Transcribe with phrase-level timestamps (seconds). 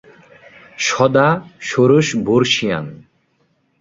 [0.79, 1.27] সদা
[1.59, 2.85] ষোড়শবর্ষীয়াং।